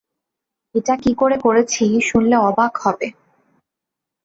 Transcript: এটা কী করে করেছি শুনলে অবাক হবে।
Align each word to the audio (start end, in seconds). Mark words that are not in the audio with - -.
এটা 0.75 0.93
কী 0.95 1.11
করে 1.13 1.37
করেছি 1.37 1.85
শুনলে 2.01 2.35
অবাক 2.41 2.73
হবে। 2.77 3.07